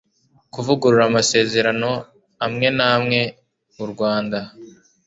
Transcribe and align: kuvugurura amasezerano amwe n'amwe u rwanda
kuvugurura 0.53 1.03
amasezerano 1.09 1.91
amwe 2.45 2.67
n'amwe 2.77 3.19
u 3.83 3.85
rwanda 3.91 4.39